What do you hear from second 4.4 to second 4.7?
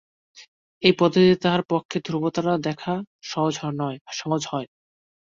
হয়।